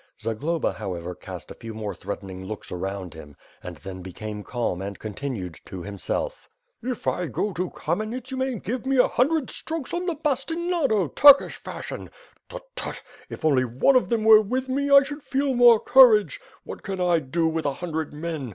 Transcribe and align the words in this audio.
Zagloba, 0.19 0.73
however, 0.73 1.13
cast 1.13 1.51
a 1.51 1.53
few 1.53 1.75
more 1.75 1.93
threatening 1.93 2.43
looks 2.43 2.71
around 2.71 3.13
him 3.13 3.35
and 3.61 3.75
then 3.77 4.01
became 4.01 4.43
calm 4.43 4.81
and 4.81 4.97
continued, 4.97 5.59
to 5.65 5.83
himself: 5.83 6.49
"If 6.81 7.05
I 7.05 7.27
go 7.27 7.53
to 7.53 7.69
Kamenets 7.69 8.31
you 8.31 8.37
may 8.37 8.57
give 8.57 8.87
me 8.87 8.97
a 8.97 9.07
hundred 9.07 9.51
strokes 9.51 9.93
of 9.93 10.07
the 10.07 10.15
bastinado, 10.15 11.07
Turkish 11.15 11.57
fashion. 11.57 12.09
Tut! 12.49 12.63
Tut! 12.75 13.03
If 13.29 13.45
only 13.45 13.63
one 13.63 13.95
of 13.95 14.09
them 14.09 14.23
were 14.23 14.41
with 14.41 14.67
me, 14.69 14.89
I 14.89 15.03
should 15.03 15.21
feel 15.21 15.53
more 15.53 15.79
courage. 15.79 16.39
What 16.63 16.81
can 16.81 16.99
I 16.99 17.19
do 17.19 17.47
with 17.47 17.67
a 17.67 17.73
hundred 17.75 18.11
men. 18.11 18.49